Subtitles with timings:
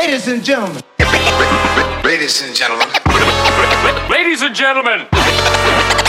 [0.00, 0.82] Ladies and gentlemen.
[2.02, 2.88] Ladies and gentlemen.
[4.08, 5.06] Ladies and gentlemen.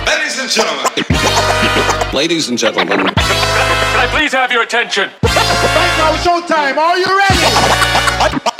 [0.07, 2.13] Ladies and gentlemen.
[2.13, 2.99] Ladies and gentlemen.
[2.99, 5.09] Can I please have your attention?
[5.21, 6.77] Right now, showtime.
[6.77, 7.43] Are you ready?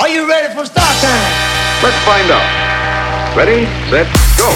[0.00, 1.32] Are you ready for start time?
[1.82, 3.34] Let's find out.
[3.34, 4.04] Ready, set,
[4.36, 4.52] go.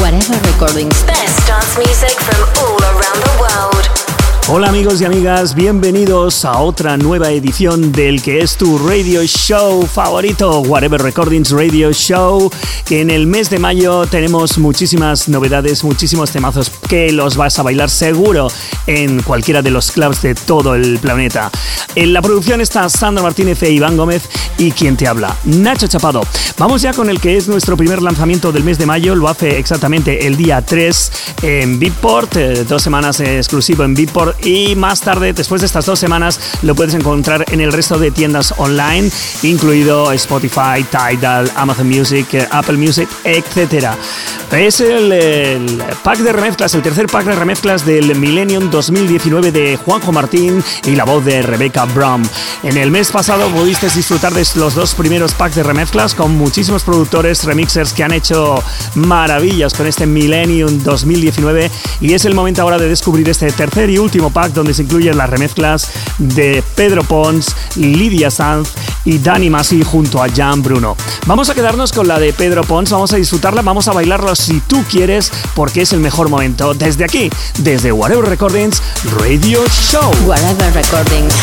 [0.00, 1.02] Whatever Recordings.
[1.02, 4.01] Best dance music from all around the world.
[4.48, 9.86] Hola amigos y amigas, bienvenidos a otra nueva edición del que es tu radio show
[9.86, 12.50] favorito, Whatever Recordings Radio Show,
[12.84, 17.62] que en el mes de mayo tenemos muchísimas novedades, muchísimos temazos que los vas a
[17.62, 18.48] bailar seguro
[18.88, 21.50] en cualquiera de los clubs de todo el planeta.
[21.94, 26.22] En la producción está Sandra Martínez e Iván Gómez y quien te habla, Nacho Chapado.
[26.58, 29.58] Vamos ya con el que es nuestro primer lanzamiento del mes de mayo, lo hace
[29.58, 31.12] exactamente el día 3
[31.42, 35.98] en Beatport, eh, dos semanas exclusivo en Beatport y más tarde, después de estas dos
[35.98, 39.10] semanas, lo puedes encontrar en el resto de tiendas online,
[39.42, 43.88] incluido Spotify, Tidal, Amazon Music, eh, Apple Music, etc.
[44.50, 50.12] Es el, pack de remezclas, el tercer pack de remezclas del Millennium 2019 de Juanjo
[50.12, 52.22] Martín y la voz de Rebecca Brown.
[52.62, 56.82] En el mes pasado pudiste disfrutar de los dos primeros packs de remezclas con muchísimos
[56.82, 58.62] productores, remixers que han hecho
[58.94, 61.70] maravillas con este Millennium 2019
[62.00, 65.16] y es el momento ahora de descubrir este tercer y último pack donde se incluyen
[65.16, 68.70] las remezclas de Pedro Pons, Lidia Sanz
[69.04, 70.96] y Dani Masi junto a Jan Bruno.
[71.26, 74.60] Vamos a quedarnos con la de Pedro Pons, vamos a disfrutarla, vamos a bailarlo si
[74.60, 78.82] tú quieres porque es el mejor momento desde aquí, desde Whatever Recordings
[79.18, 80.10] Radio Show.
[80.26, 81.34] Whatever Recordings.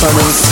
[0.00, 0.47] Whatever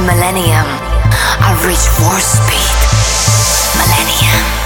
[0.00, 0.66] millennium,
[1.40, 2.78] I'll reach warp speed.
[3.74, 4.57] Millennium.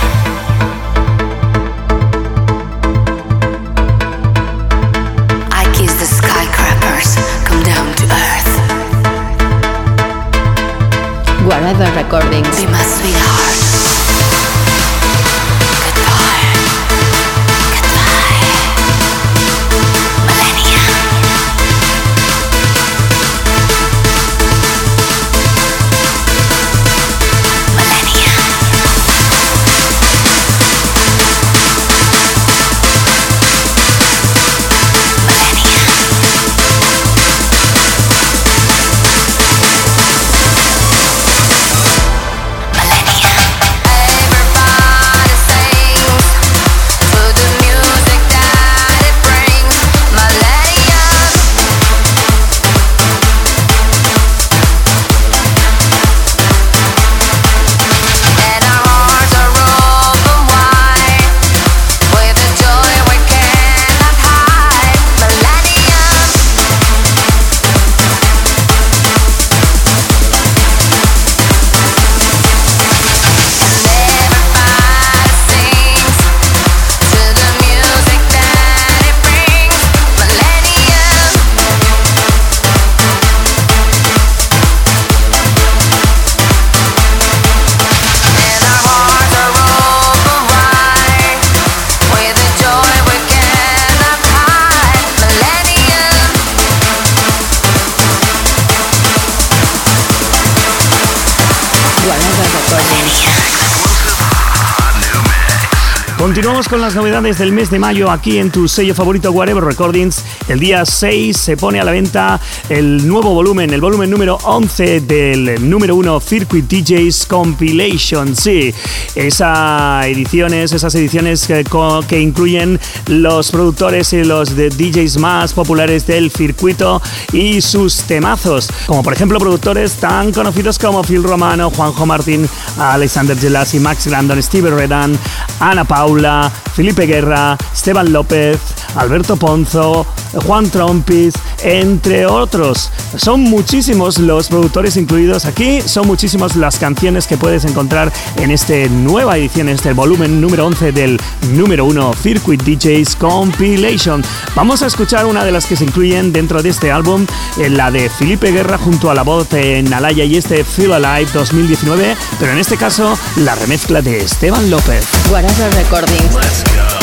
[106.68, 110.24] Con las novedades del mes de mayo aquí en tu sello favorito Whatever Recordings.
[110.48, 115.00] El día 6 se pone a la venta el nuevo volumen, el volumen número 11
[115.00, 118.36] del número 1 Circuit DJs Compilation.
[118.36, 118.72] Sí,
[119.14, 121.64] esas ediciones, esas ediciones que,
[122.08, 128.68] que incluyen los productores y los de DJs más populares del circuito y sus temazos,
[128.86, 132.48] como por ejemplo productores tan conocidos como Phil Romano, Juanjo Martín,
[132.78, 135.18] Alexander Gelasi, Max Landon, Steve Redan,
[135.60, 138.58] Ana Paula, Felipe Guerra, Esteban López,
[138.96, 140.06] Alberto Ponzo,
[140.46, 142.90] Juan Trompis, entre otros.
[143.16, 148.74] Son muchísimos los productores incluidos aquí, son muchísimas las canciones que puedes encontrar en esta
[148.88, 151.20] nueva edición, en este volumen número 11 del
[151.52, 154.22] número 1 Circuit DJs Compilation.
[154.54, 157.26] Vamos a escuchar una de las que se incluyen dentro de este álbum,
[157.56, 162.16] la de Felipe Guerra junto a la voz de Nalaya y este Feel Alive 2019,
[162.38, 165.04] pero en este caso la remezcla de Esteban López.
[165.30, 166.41] Whatever Recordings.
[166.42, 167.01] Te lo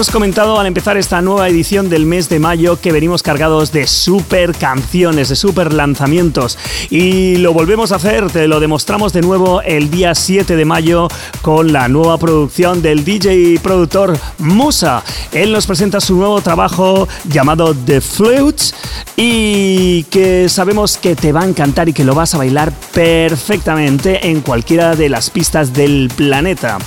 [0.00, 3.86] hemos comentado al empezar esta nueva edición del mes de mayo que venimos cargados de
[3.86, 6.56] super canciones, de super lanzamientos
[6.88, 11.08] y lo volvemos a hacer, te lo demostramos de nuevo el día 7 de mayo
[11.42, 15.04] con la nueva producción del DJ y productor Musa.
[15.32, 18.74] Él nos presenta su nuevo trabajo llamado The Flutes
[19.16, 24.30] y que sabemos que te va a encantar y que lo vas a bailar perfectamente
[24.30, 26.78] en cualquiera de las pistas del planeta.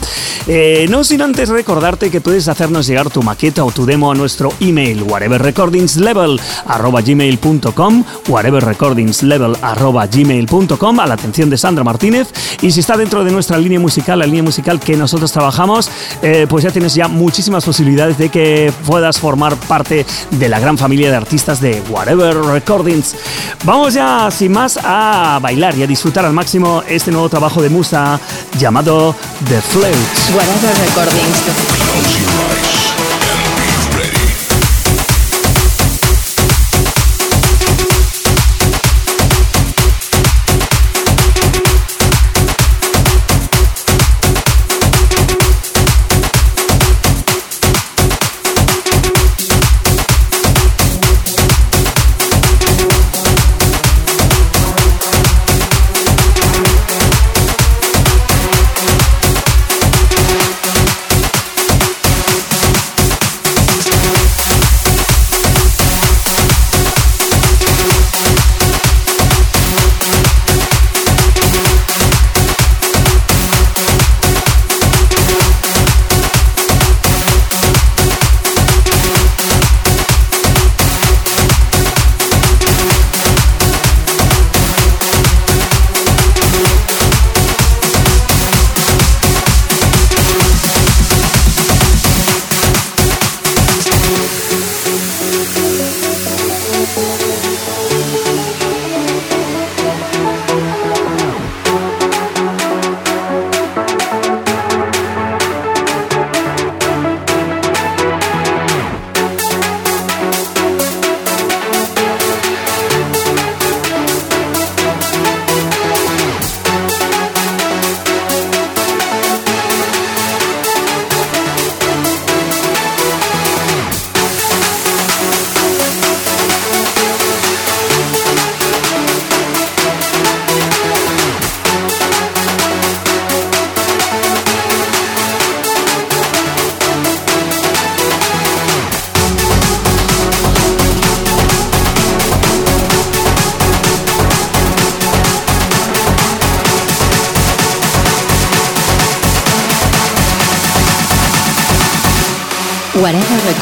[0.48, 4.15] Eh, no sin antes recordarte que puedes hacernos llegar tu maqueta o tu demo a
[4.15, 12.29] nuestro email whateverrecordingslevel@gmail.com, whateverrecordingslevel@gmail.com a la atención de Sandra Martínez
[12.62, 15.89] y si está dentro de nuestra línea musical, la línea musical que nosotros trabajamos,
[16.22, 20.77] eh, pues ya tienes ya muchísimas posibilidades de que puedas formar parte de la gran
[20.77, 23.15] familia de artistas de Whatever Recordings.
[23.63, 27.69] Vamos ya sin más a bailar y a disfrutar al máximo este nuevo trabajo de
[27.69, 28.19] Musa
[28.57, 29.15] llamado
[29.48, 30.31] The Floats.
[30.36, 32.52] Whatever Recordings.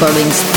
[0.02, 0.51] Recordings.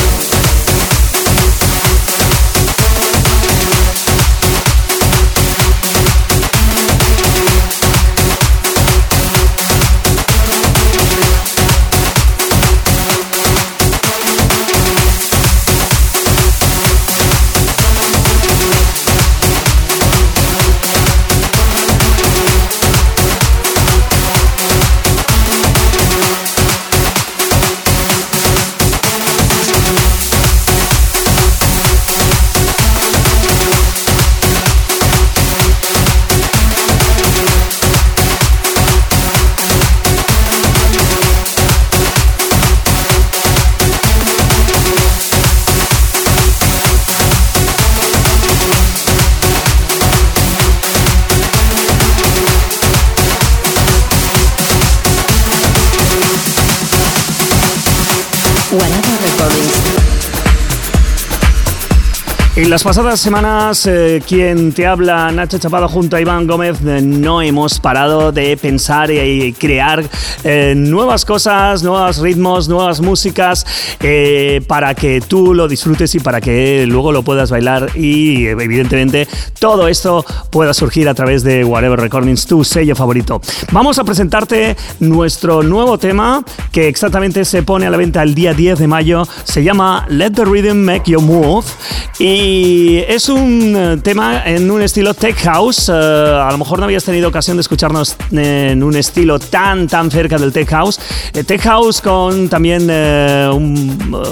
[62.76, 67.42] Las pasadas semanas, eh, quien te habla, Nacho Chapado, junto a Iván Gómez, eh, no
[67.42, 70.04] hemos parado de pensar y crear
[70.46, 73.66] eh, nuevas cosas, nuevos ritmos, nuevas músicas,
[74.68, 79.28] para que tú lo disfrutes y para que luego lo puedas bailar y evidentemente
[79.60, 83.42] todo esto pueda surgir a través de Whatever Recordings, tu sello favorito.
[83.72, 88.54] Vamos a presentarte nuestro nuevo tema que exactamente se pone a la venta el día
[88.54, 91.66] 10 de mayo, se llama Let the Rhythm Make You Move
[92.20, 95.90] y Y es un eh, tema en un estilo tech house.
[95.90, 100.12] Eh, a lo mejor no habías tenido ocasión de escucharnos en un estilo tan, tan
[100.12, 101.00] cerca del tech house.
[101.34, 102.88] Eh, tech house con también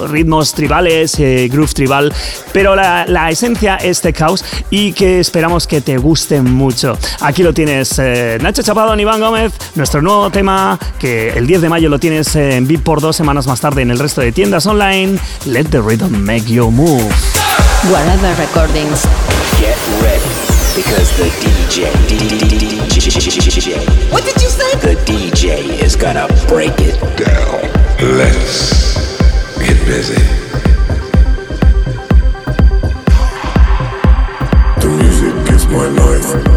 [0.10, 2.13] ritmos tribales, groove tribal,
[2.51, 6.98] pero la, la, esencia es tech house y que esperamos que te guste mucho.
[7.22, 8.00] Aquí lo tienes,
[8.41, 12.67] Nacho Chapado, Iván Gómez, nuestro nuevo tema que el 10 de mayo lo tienes en
[12.67, 15.19] VIP por dos semanas más tarde en el resto de tiendas online.
[15.45, 17.12] Let the rhythm make you move.
[17.91, 19.03] Whatever Recordings.
[19.60, 20.31] Get ready
[20.75, 23.77] because the DJ, DJ.
[24.12, 24.72] What did you say?
[24.79, 25.12] The DJ
[25.52, 27.62] is gonna break it down.
[28.18, 28.96] Let's
[29.58, 30.16] get busy.
[34.80, 36.52] The music is my life.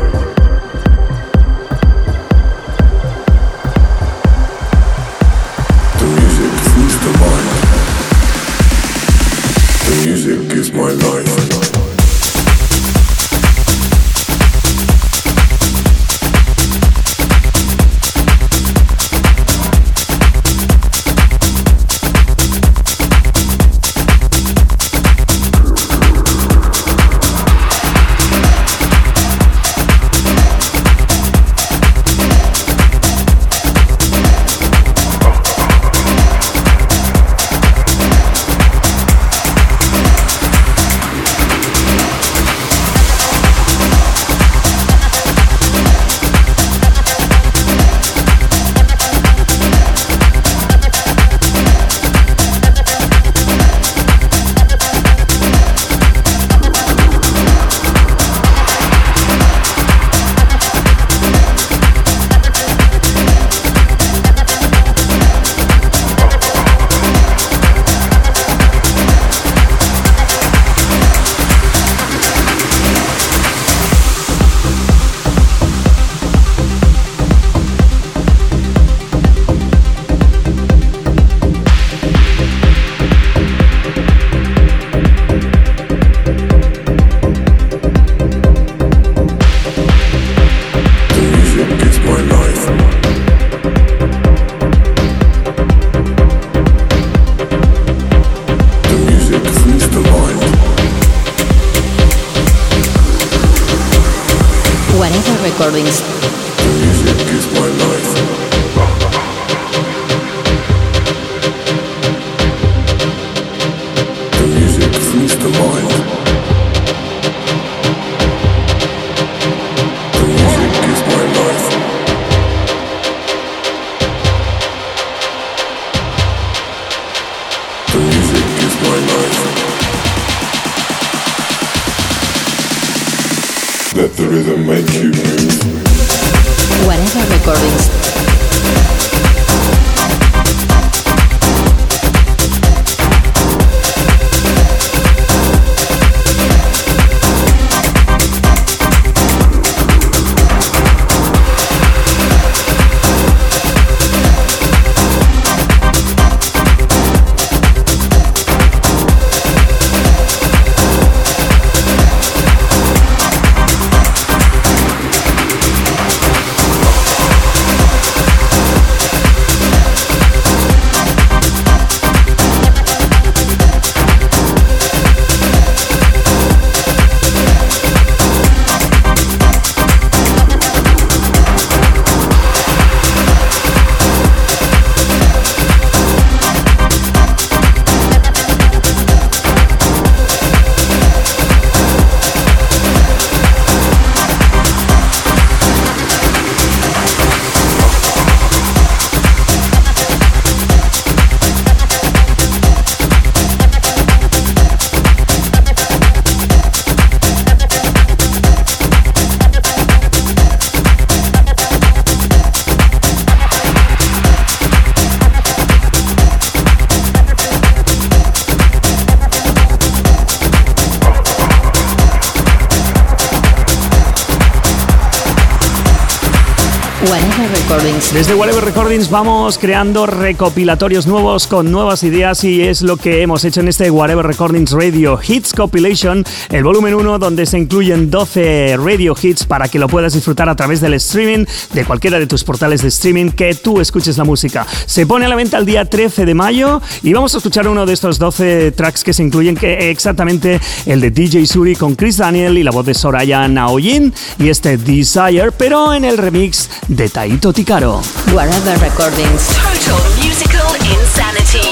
[228.87, 233.66] Recordings vamos creando recopilatorios nuevos con nuevas ideas y es lo que hemos hecho en
[233.66, 239.44] este Whatever Recordings Radio Hits Compilation, el volumen 1 donde se incluyen 12 radio hits
[239.44, 242.87] para que lo puedas disfrutar a través del streaming de cualquiera de tus portales de
[242.87, 244.64] streaming que tú escuches la música.
[244.87, 247.87] Se pone a la venta el día 13 de mayo y vamos a escuchar uno
[247.87, 252.18] de estos 12 tracks que se incluyen, que exactamente el de DJ Suri con Chris
[252.18, 257.09] Daniel y la voz de Soraya Naoyin y este Desire, pero en el remix de
[257.09, 258.01] Taito Tikaro.
[258.33, 259.49] Whatever Recordings.
[259.57, 261.65] Total musical insanity.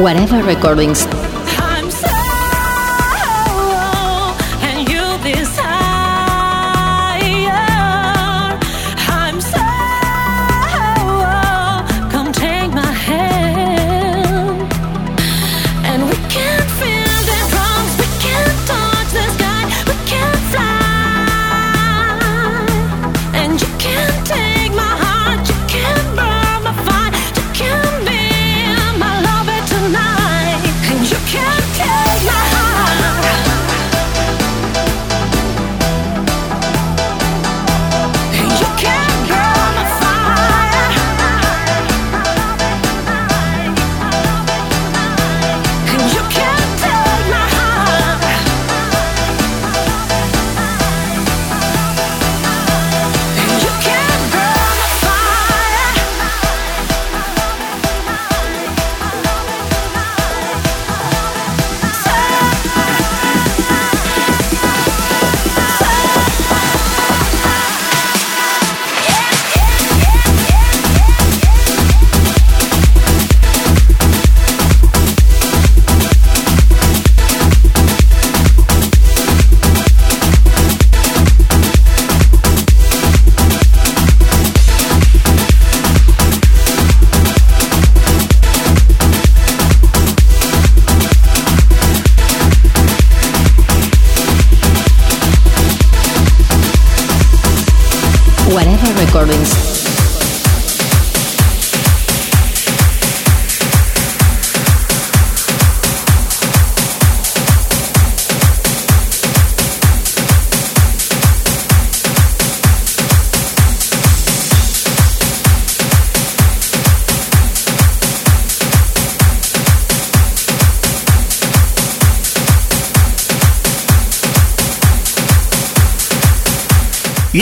[0.00, 1.19] Whatever Recordings.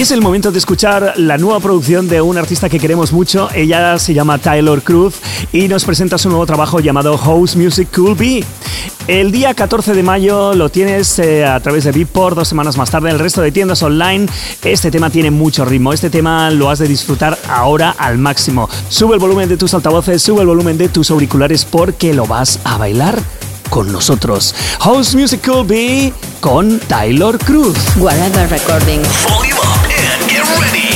[0.08, 3.50] Es el momento de escuchar la nueva producción de un artista que queremos mucho.
[3.54, 5.16] Ella se llama Taylor Cruz
[5.52, 8.42] y nos presenta su nuevo trabajo llamado House Music Cool Be.
[9.06, 12.90] El día 14 de mayo lo tienes eh, a través de Beatport, dos semanas más
[12.90, 14.26] tarde en el resto de tiendas online.
[14.64, 18.66] Este tema tiene mucho ritmo, este tema lo has de disfrutar ahora al máximo.
[18.88, 22.60] Sube el volumen de tus altavoces, sube el volumen de tus auriculares porque lo vas
[22.64, 23.18] a bailar
[23.68, 24.54] con nosotros.
[24.80, 27.76] House Music Cool Be con Taylor Cruz.
[27.96, 29.08] Whatever Recordings.
[29.28, 30.87] Volume up and get ready.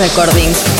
[0.00, 0.79] Recordings.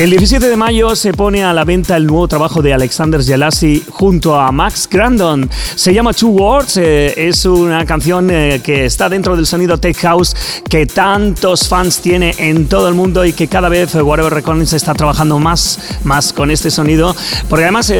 [0.00, 3.84] El 17 de mayo se pone a la venta el nuevo trabajo de Alexander Jelassi
[3.90, 5.50] junto a Max Grandon.
[5.80, 9.96] Se llama Two Words, eh, es una canción eh, que está dentro del sonido Tech
[10.00, 10.36] House
[10.68, 14.74] que tantos fans tiene en todo el mundo y que cada vez eh, Whatever Recordings
[14.74, 17.16] está trabajando más, más con este sonido,
[17.48, 17.90] porque además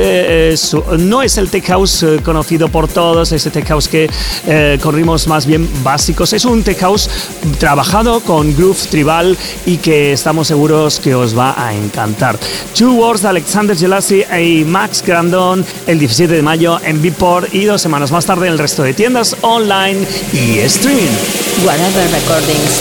[0.98, 4.10] no es el Tech House conocido por todos, ese Tech House que
[4.82, 7.08] corrimos más bien básicos, es un Tech House
[7.58, 12.38] trabajado con groove tribal y que estamos seguros que os va a encantar.
[12.76, 17.69] Two Words de Alexander Jelassi y Max Grandon el 17 de mayo en Beatport y
[17.70, 21.12] dos semanas más tarde en el resto de tiendas online y streaming.
[21.64, 22.80] Whatever Recordings.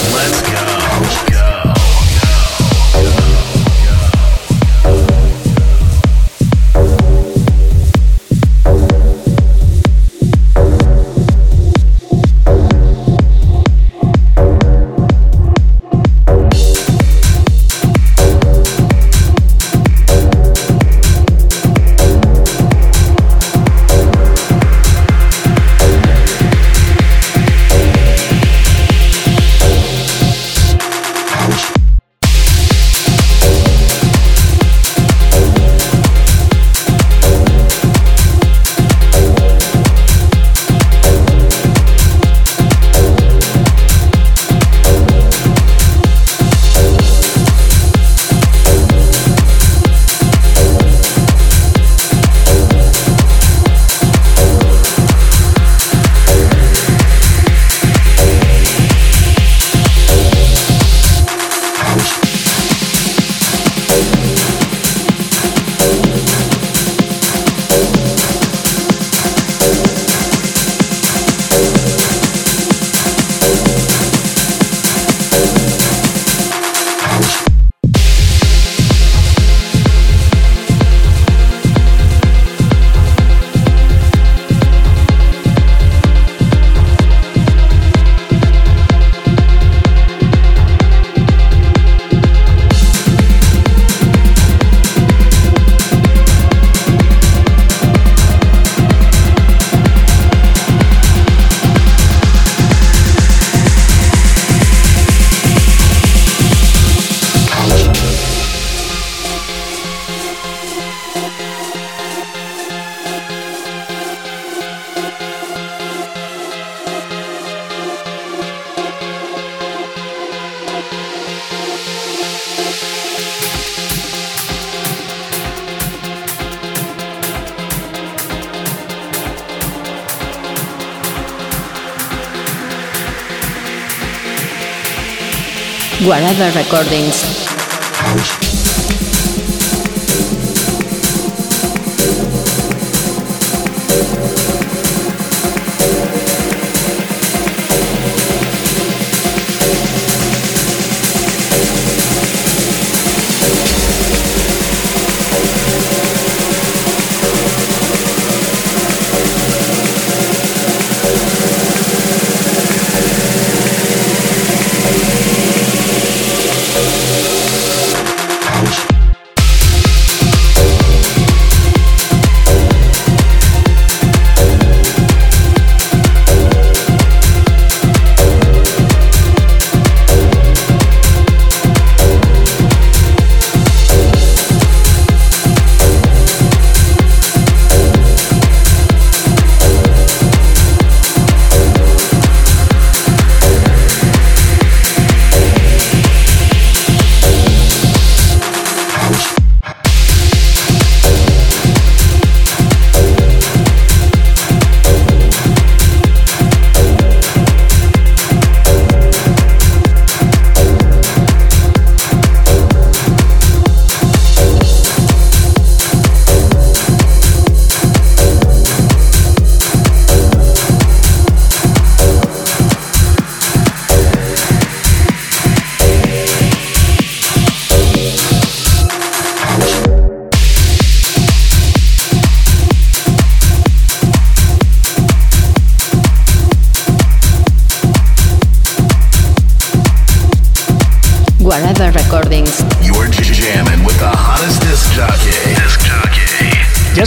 [136.02, 138.49] Whatever Recordings.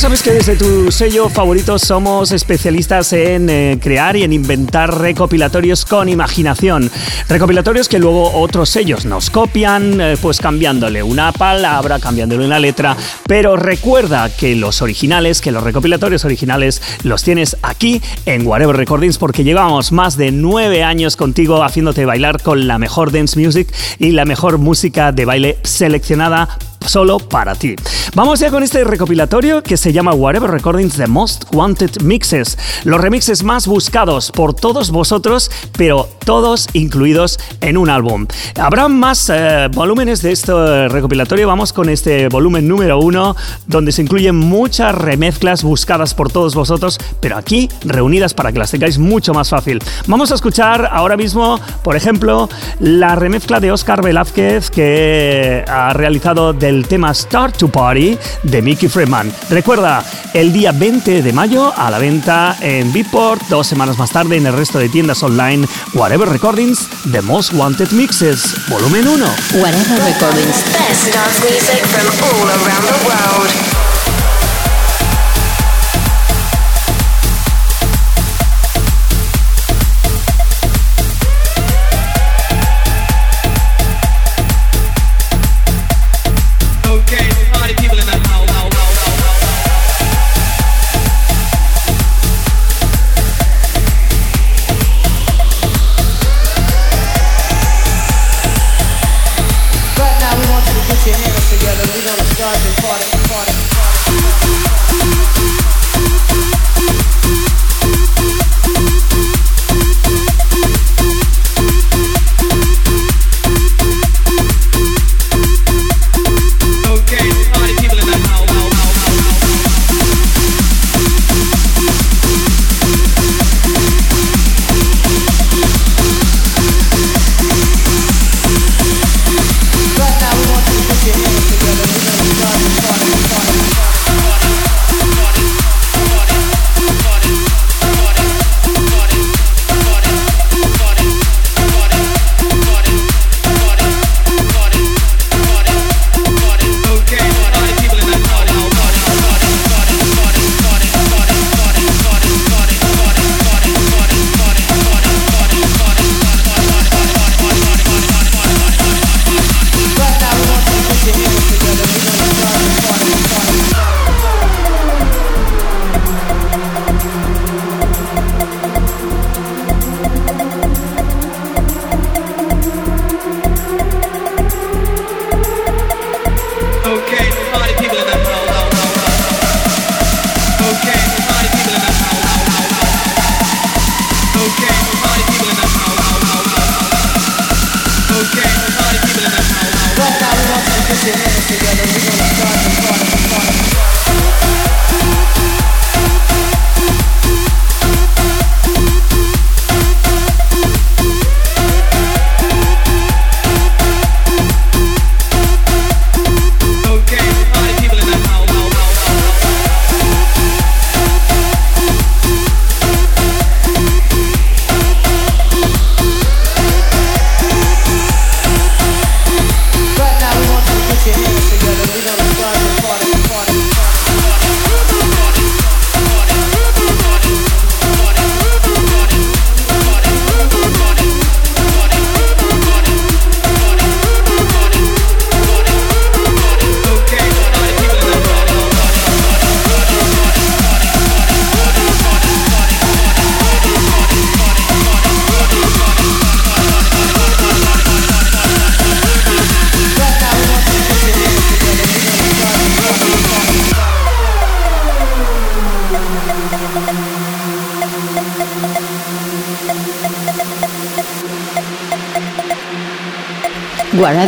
[0.03, 5.85] Sabes que desde tu sello favorito somos especialistas en eh, crear y en inventar recopilatorios
[5.85, 6.91] con imaginación.
[7.29, 12.97] Recopilatorios que luego otros sellos nos copian, eh, pues cambiándole una palabra, cambiándole una letra.
[13.29, 19.19] Pero recuerda que los originales, que los recopilatorios originales los tienes aquí en Whatever Recordings
[19.19, 24.11] porque llevamos más de nueve años contigo haciéndote bailar con la mejor dance music y
[24.11, 27.77] la mejor música de baile seleccionada solo para ti.
[28.15, 33.01] Vamos ya con este recopilatorio que se llama Whatever Recordings The Most Wanted Mixes, los
[33.01, 38.27] remixes más buscados por todos vosotros, pero todos incluidos en un álbum.
[38.61, 44.03] Habrá más eh, volúmenes de este recopilatorio, vamos con este volumen número uno, donde se
[44.03, 49.33] incluyen muchas remezclas buscadas por todos vosotros, pero aquí reunidas para que las tengáis mucho
[49.35, 49.83] más fácil.
[50.07, 52.49] Vamos a escuchar ahora mismo, por ejemplo,
[52.81, 58.89] la remezcla de Oscar Velázquez que ha realizado del tema Start to Party de Mickey
[58.89, 59.33] Freeman.
[59.51, 64.37] Recuerda, el día 20 de mayo a la venta en Beatport, dos semanas más tarde
[64.37, 69.27] en el resto de tiendas online, Whatever Recordings, The Most Wanted Mixes, volumen 1.
[69.55, 70.65] Whatever Recordings.
[70.73, 73.72] Best dance music from all around the world.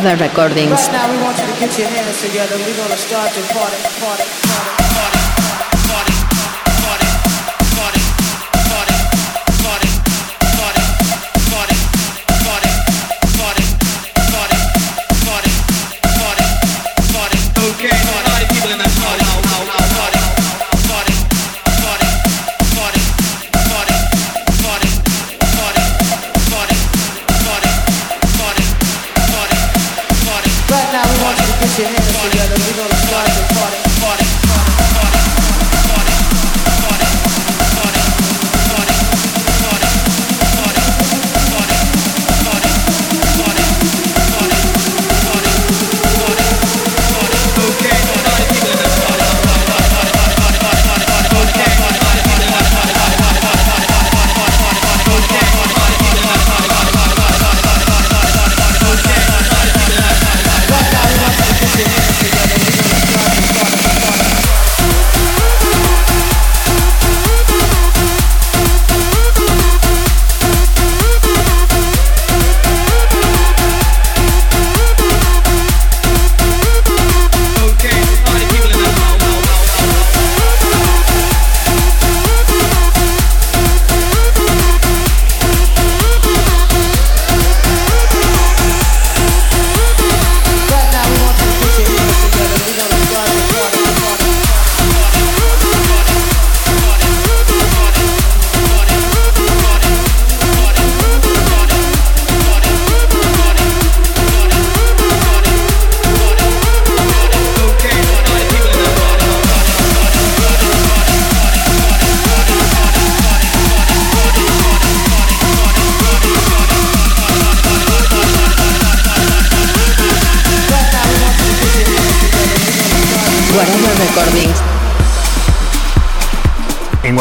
[0.04, 0.70] Recordings.
[0.70, 2.56] Right now we want you to get your hands together.
[2.58, 4.43] We're gonna start the party, party.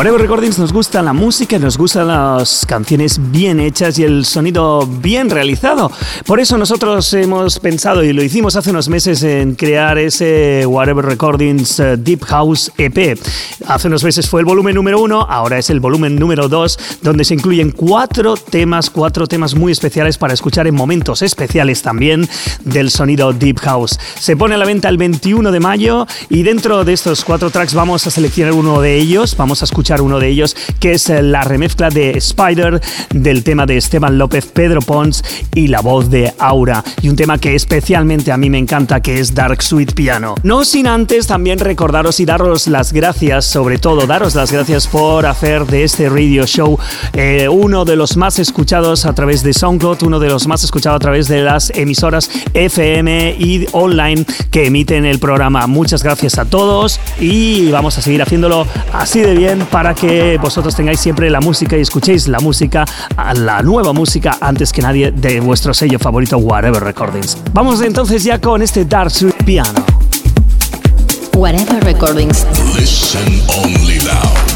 [0.03, 4.85] Whatever Recordings nos gusta la música, nos gustan las canciones bien hechas y el sonido
[4.85, 5.89] bien realizado.
[6.25, 11.05] Por eso nosotros hemos pensado y lo hicimos hace unos meses en crear ese Whatever
[11.05, 13.17] Recordings eh, Deep House EP.
[13.65, 17.23] Hace unos meses fue el volumen número uno, ahora es el volumen número dos, donde
[17.23, 22.27] se incluyen cuatro temas, cuatro temas muy especiales para escuchar en momentos especiales también
[22.65, 23.97] del sonido Deep House.
[24.19, 27.73] Se pone a la venta el 21 de mayo y dentro de estos cuatro tracks
[27.73, 31.21] vamos a seleccionar uno de ellos, vamos a escuchar uno de ellos, que es eh,
[31.21, 32.81] la remezcla de Spider
[33.13, 35.23] del tema de Esteban López, Pedro Pons
[35.55, 36.83] y la voz de Aura.
[37.01, 40.35] Y un tema que especialmente a mí me encanta, que es Dark Sweet Piano.
[40.43, 45.25] No sin antes también recordaros y daros las gracias, sobre todo daros las gracias por
[45.25, 46.77] hacer de este radio show
[47.13, 50.97] eh, uno de los más escuchados a través de SoundCloud, uno de los más escuchados
[50.97, 55.67] a través de las emisoras FM y online que emiten el programa.
[55.67, 59.59] Muchas gracias a todos y vamos a seguir haciéndolo así de bien
[59.93, 62.85] que vosotros tengáis siempre la música y escuchéis la música,
[63.35, 67.37] la nueva música antes que nadie de vuestro sello favorito Whatever Recordings.
[67.51, 69.85] Vamos entonces ya con este Dark Sweet Piano.
[71.35, 72.45] Whatever Recordings.
[72.77, 74.52] Listen only loud.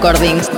[0.00, 0.57] Recordings.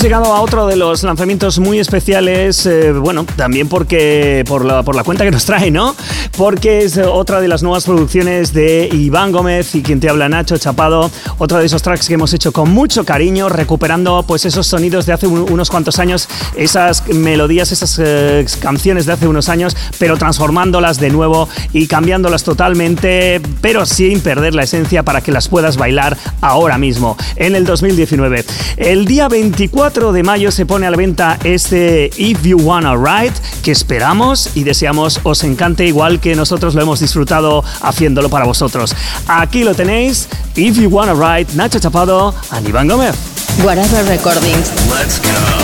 [0.00, 4.82] Hemos llegado a otro de los lanzamientos muy especiales, eh, bueno, también porque por la,
[4.82, 5.94] por la cuenta que nos trae, ¿no?
[6.38, 10.56] Porque es otra de las nuevas producciones de Iván Gómez y quien te habla Nacho
[10.56, 15.04] Chapado, otro de esos tracks que hemos hecho con mucho cariño, recuperando pues esos sonidos
[15.04, 19.76] de hace un- unos cuantos años, esas melodías, esas eh, canciones de hace unos años,
[19.98, 25.48] pero transformándolas de nuevo y cambiándolas totalmente, pero sin perder la esencia para que las
[25.48, 28.46] puedas bailar ahora mismo, en el 2019.
[28.78, 33.34] El día 24 de mayo se pone a la venta este If You Wanna Ride,
[33.64, 38.94] que esperamos y deseamos os encante igual que nosotros lo hemos disfrutado haciéndolo para vosotros.
[39.26, 43.16] Aquí lo tenéis, If You Wanna Ride, Nacho Chapado, and Iván Gómez.
[43.64, 44.70] Whatever Recordings.
[44.88, 45.59] Let's go.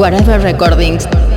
[0.00, 1.29] Whatever Recordings.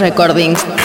[0.00, 0.75] Recordings.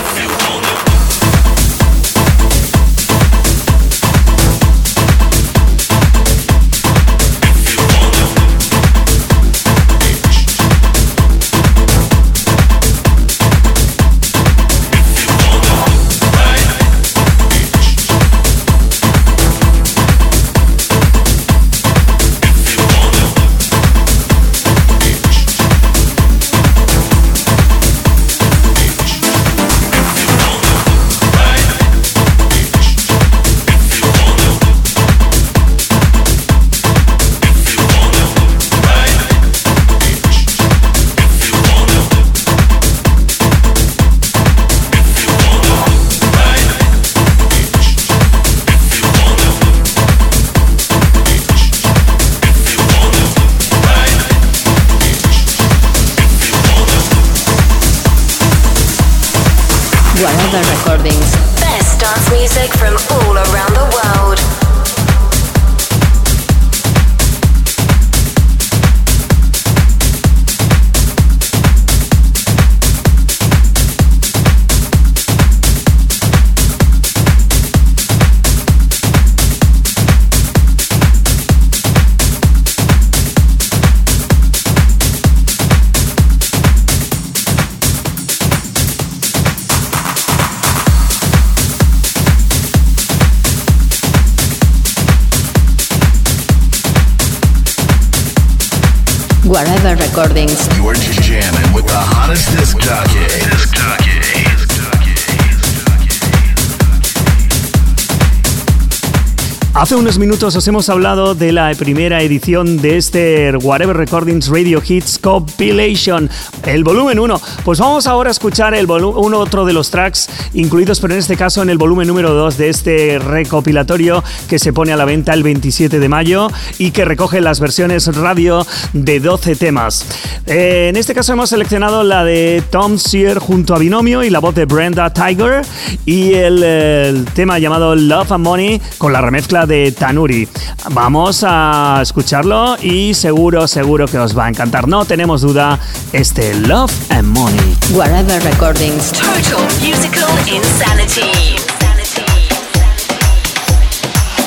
[110.01, 115.19] Unos minutos os hemos hablado de la primera edición de este Whatever Recordings Radio Hits
[115.19, 116.27] Compilation,
[116.65, 117.39] el volumen 1.
[117.63, 121.37] Pues vamos ahora a escuchar el uno otro de los tracks incluidos, pero en este
[121.37, 125.33] caso en el volumen número 2 de este recopilatorio que se pone a la venta
[125.33, 126.47] el 27 de mayo
[126.79, 130.05] y que recoge las versiones radio de 12 temas.
[130.47, 134.39] Eh, en este caso hemos seleccionado la de Tom Sear junto a Binomio y la
[134.39, 135.61] voz de Brenda Tiger
[136.07, 140.47] y el, el tema llamado Love and Money con la remezcla de Tanuri.
[140.91, 144.87] Vamos a escucharlo y seguro, seguro que os va a encantar.
[144.87, 145.79] No tenemos duda,
[146.13, 147.75] este Love and Money.
[147.93, 149.11] Whatever Recordings.
[149.11, 151.55] Total musical insanity.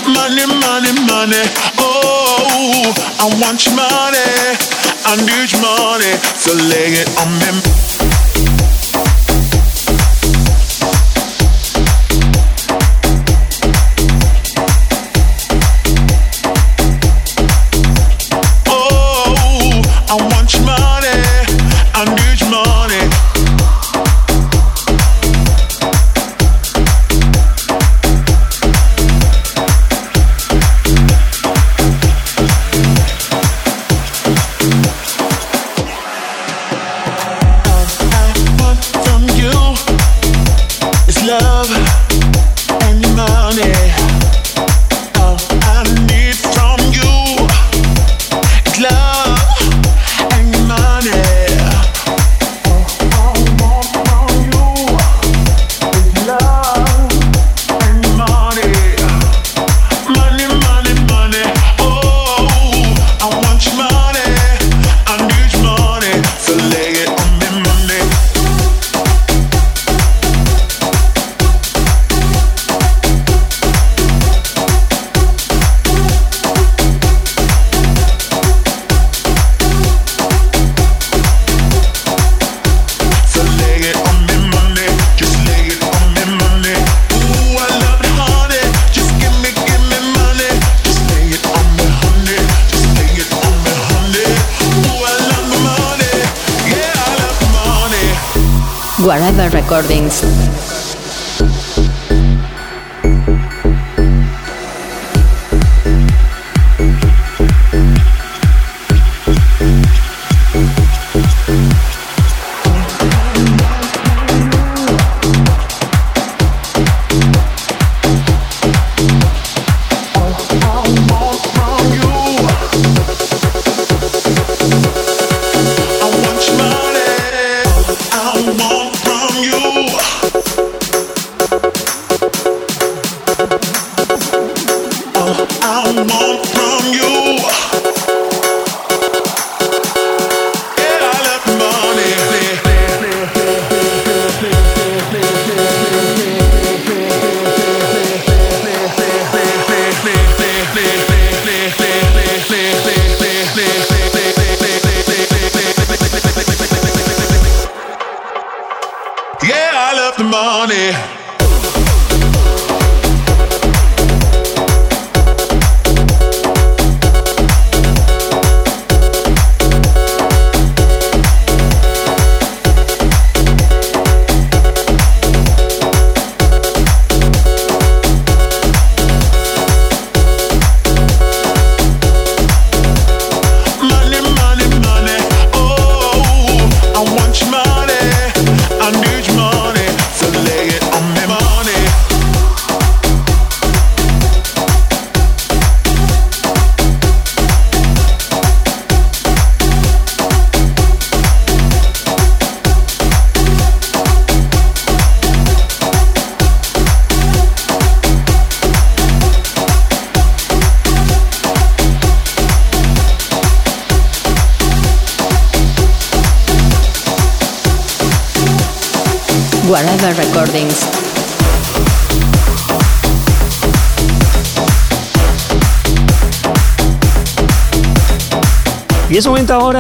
[0.07, 1.43] Money, money, money.
[1.79, 4.75] Oh, I want your money.
[5.07, 6.13] I need your money.
[6.37, 7.84] So lay it on me.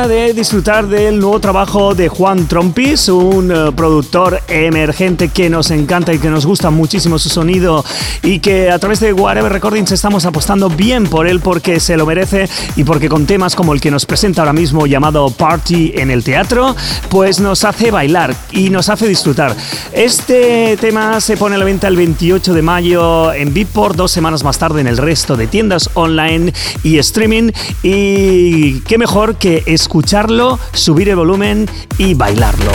[0.08, 6.12] De disfrutar del nuevo trabajo de Juan Trompis, un eh, productor emergente que nos encanta
[6.12, 7.82] y que nos gusta muchísimo su sonido
[8.22, 12.04] y que a través de Whatever Recordings estamos apostando bien por él porque se lo
[12.04, 16.10] merece y porque con temas como el que nos presenta ahora mismo llamado Party en
[16.10, 16.76] el teatro,
[17.08, 19.56] pues nos hace bailar y nos hace disfrutar.
[19.92, 24.44] Este tema se pone a la venta el 28 de mayo en Beatport, dos semanas
[24.44, 26.52] más tarde en el resto de tiendas online
[26.82, 27.52] y streaming
[27.82, 29.62] y qué mejor que
[29.94, 32.72] escucharlo, subir el volumen y bailarlo.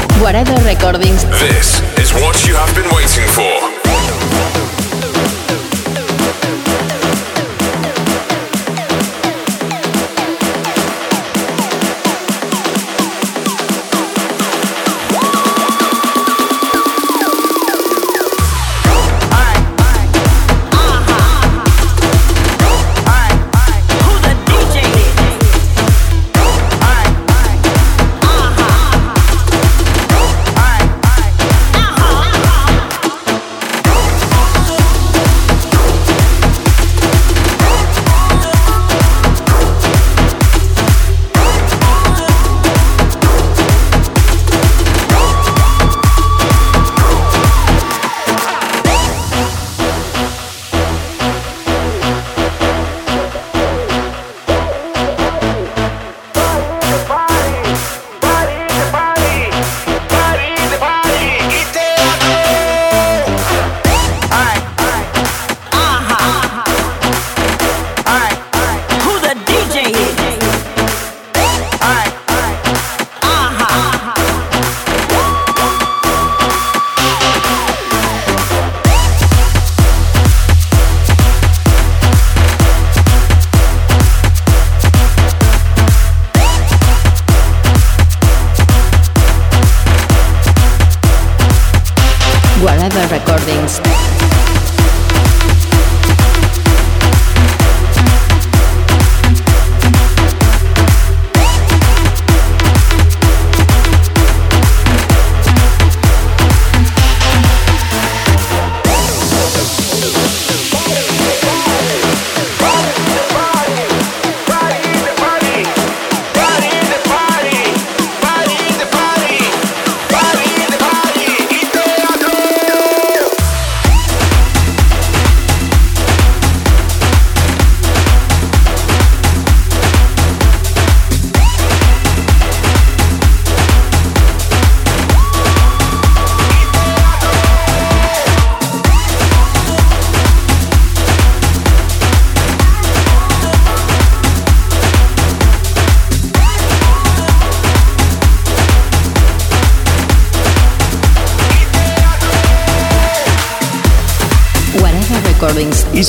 [0.63, 1.26] Recordings.
[1.32, 1.84] This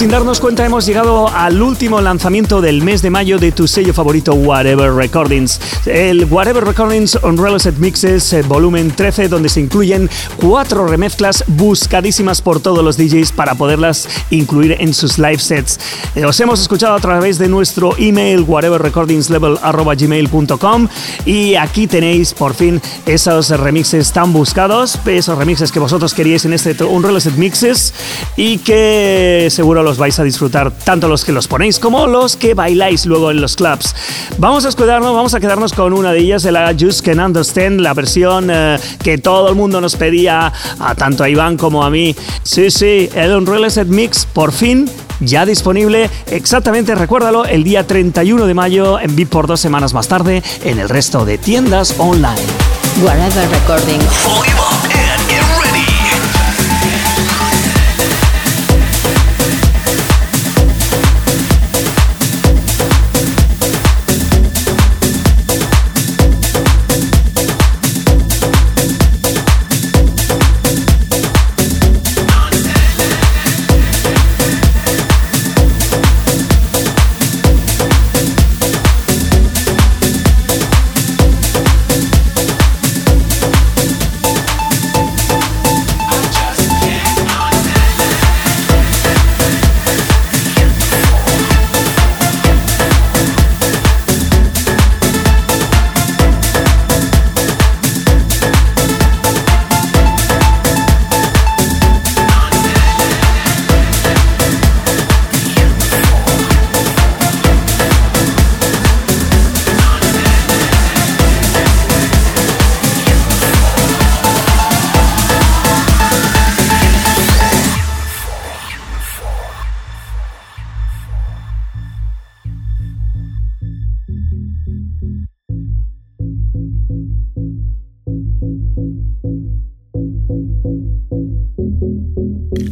[0.01, 3.93] sin darnos cuenta hemos llegado al último lanzamiento del mes de mayo de tu sello
[3.93, 5.61] favorito Whatever Recordings.
[5.85, 12.61] El Whatever Recordings Unreleased Mixes eh, volumen 13 donde se incluyen cuatro remezclas buscadísimas por
[12.61, 15.79] todos los DJs para poderlas incluir en sus live sets.
[16.15, 20.89] Eh, Os hemos escuchado a través de nuestro email whateverrecordingslevel.gmail.com
[21.27, 26.55] y aquí tenéis por fin esos remixes tan buscados, esos remixes que vosotros queríais en
[26.55, 27.93] este Unreleased Mixes
[28.39, 32.55] y que seguro los vais a disfrutar tanto los que los ponéis como los que
[32.55, 33.93] bailáis luego en los clubs.
[34.39, 37.81] Vamos a escucharnos, vamos a quedarnos con una de ellas, de la Just Can Understand,
[37.81, 41.91] la versión eh, que todo el mundo nos pedía, a tanto a Iván como a
[41.91, 42.15] mí.
[42.45, 44.89] Sí, sí, el Unreleased Mix por fin
[45.19, 50.07] ya disponible, exactamente, recuérdalo, el día 31 de mayo en VIP por dos semanas más
[50.07, 52.39] tarde en el resto de tiendas online.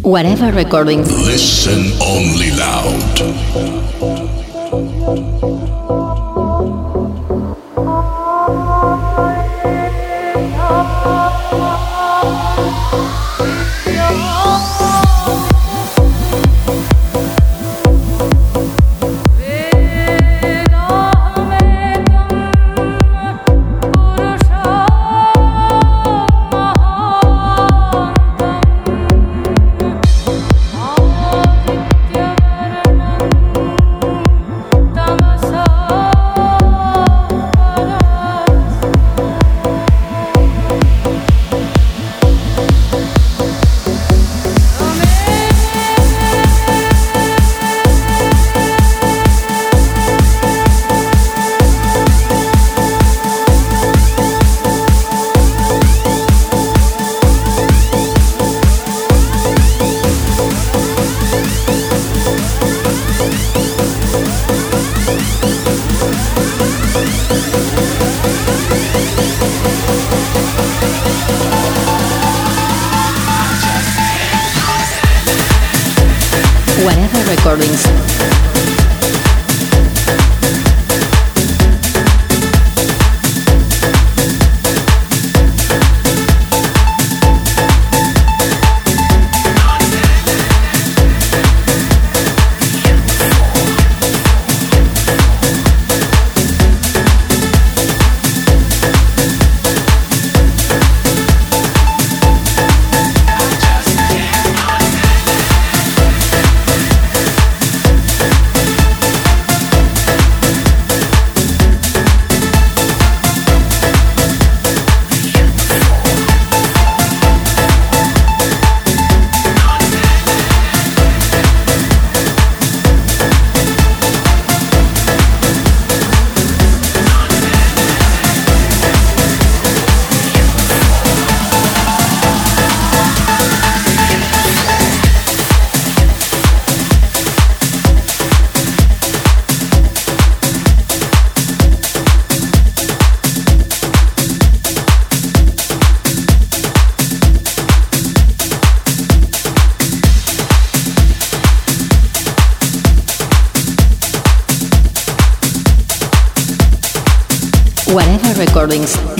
[0.09, 1.07] Whatever Recordings.
[1.27, 2.99] Listen only loud.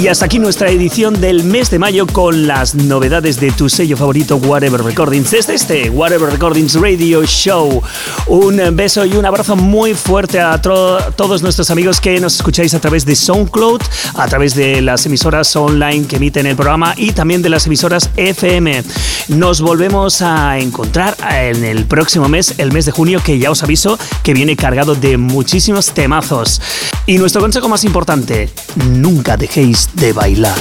[0.01, 3.97] Y hasta aquí nuestra edición del mes de mayo con las novedades de tu sello
[3.97, 5.33] favorito Whatever Recordings.
[5.33, 7.83] Desde este Whatever Recordings Radio Show.
[8.29, 12.79] Un beso y un abrazo muy fuerte a todos nuestros amigos que nos escucháis a
[12.79, 13.81] través de SoundCloud,
[14.15, 18.11] a través de las emisoras online que emiten el programa y también de las emisoras
[18.17, 18.85] FM.
[19.29, 23.63] Nos volvemos a encontrar en el próximo mes, el mes de junio, que ya os
[23.63, 26.61] aviso que viene cargado de muchísimos temazos.
[27.07, 30.59] Y nuestro consejo más importante, nunca dejéis de bailar.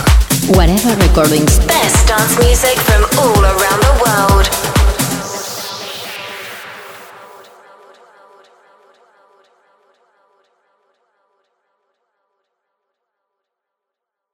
[0.47, 1.59] Whatever Recordings.
[1.67, 3.43] Best dance music from all